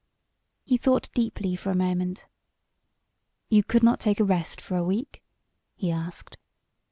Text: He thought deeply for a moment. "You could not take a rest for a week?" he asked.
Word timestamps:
He 0.65 0.77
thought 0.77 1.09
deeply 1.13 1.55
for 1.55 1.69
a 1.69 1.75
moment. 1.75 2.25
"You 3.49 3.61
could 3.63 3.83
not 3.83 3.99
take 3.99 4.19
a 4.19 4.23
rest 4.23 4.59
for 4.59 4.75
a 4.75 4.83
week?" 4.83 5.21
he 5.75 5.91
asked. 5.91 6.37